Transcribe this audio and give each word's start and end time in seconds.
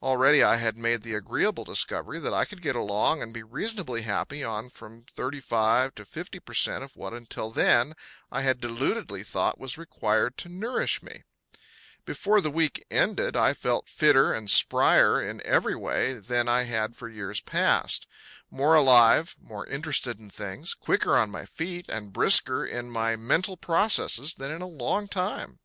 Already 0.00 0.40
I 0.40 0.58
had 0.58 0.78
made 0.78 1.02
the 1.02 1.14
agreeable 1.14 1.64
discovery 1.64 2.20
that 2.20 2.32
I 2.32 2.44
could 2.44 2.62
get 2.62 2.76
along 2.76 3.20
and 3.20 3.34
be 3.34 3.42
reasonably 3.42 4.02
happy 4.02 4.44
on 4.44 4.70
from 4.70 5.04
35 5.16 5.96
to 5.96 6.04
50 6.04 6.38
per 6.38 6.54
cent 6.54 6.84
of 6.84 6.94
what 6.96 7.12
until 7.12 7.50
then 7.50 7.94
I 8.30 8.42
had 8.42 8.60
deludedly 8.60 9.24
thought 9.26 9.58
was 9.58 9.76
required 9.76 10.36
to 10.36 10.48
nourish 10.48 11.02
me. 11.02 11.24
Before 12.04 12.40
the 12.40 12.52
week 12.52 12.84
ended 12.88 13.36
I 13.36 13.52
felt 13.52 13.88
fitter 13.88 14.32
and 14.32 14.46
sprier 14.46 15.20
in 15.20 15.44
every 15.44 15.74
way 15.74 16.18
than 16.20 16.46
I 16.46 16.62
had 16.66 16.94
for 16.94 17.08
years 17.08 17.40
past; 17.40 18.06
more 18.52 18.76
alive, 18.76 19.34
more 19.40 19.66
interested 19.66 20.20
in 20.20 20.30
things, 20.30 20.72
quicker 20.72 21.16
on 21.16 21.30
my 21.32 21.46
feet 21.46 21.88
and 21.88 22.12
brisker 22.12 22.64
in 22.64 22.92
my 22.92 23.16
mental 23.16 23.56
processes 23.56 24.34
than 24.34 24.52
in 24.52 24.62
a 24.62 24.68
long 24.68 25.08
time. 25.08 25.58